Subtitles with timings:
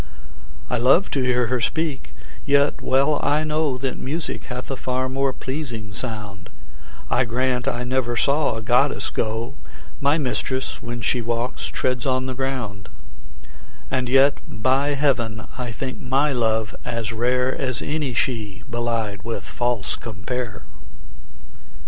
[0.67, 2.11] I love to hear her speak,
[2.43, 6.49] yet well I know That music hath a far more pleasing sound;
[7.11, 9.53] I grant I never saw a goddess go;
[9.99, 12.89] My mistress, when she walks, treads on the ground:
[13.91, 19.43] And yet, by heaven, I think my love as rare As any she belied with
[19.43, 20.63] false compare.